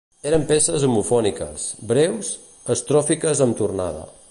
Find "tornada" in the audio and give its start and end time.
3.61-4.05